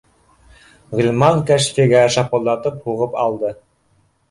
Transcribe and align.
—Ғилман 1.01 1.43
Кәшфигә 1.51 2.03
шапылдатып 2.17 2.83
һуғып 2.89 3.21
алды 3.29 3.57